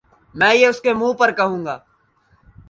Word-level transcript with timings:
میں 0.35 0.53
یہ 0.55 0.67
اسکے 0.67 0.93
منہ 0.93 1.13
پر 1.13 1.31
کہوں 1.31 1.65
گا 1.65 1.77